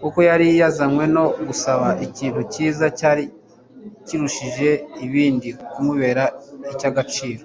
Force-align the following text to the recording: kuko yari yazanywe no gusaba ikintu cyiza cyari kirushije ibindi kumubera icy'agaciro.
kuko 0.00 0.18
yari 0.28 0.46
yazanywe 0.60 1.04
no 1.16 1.24
gusaba 1.46 1.88
ikintu 2.06 2.40
cyiza 2.52 2.86
cyari 2.98 3.24
kirushije 4.06 4.70
ibindi 5.04 5.48
kumubera 5.72 6.24
icy'agaciro. 6.72 7.44